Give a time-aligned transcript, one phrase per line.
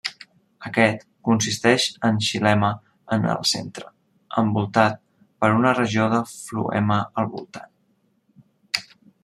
[0.67, 2.71] Aquest consisteix en xilema
[3.17, 3.93] en el centre,
[4.43, 4.99] envoltat
[5.45, 8.85] per una regió de floema al voltant.